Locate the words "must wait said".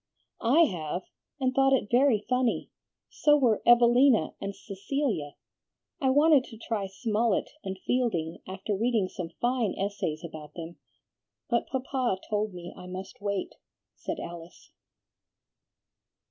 12.87-14.17